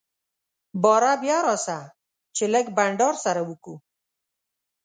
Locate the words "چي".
2.35-2.43